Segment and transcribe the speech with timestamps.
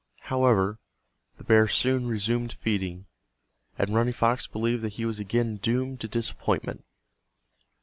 [0.21, 0.79] However,
[1.37, 3.05] the bear soon resumed feeding,
[3.77, 6.83] and Running Fox believed that he was again doomed to disappointment.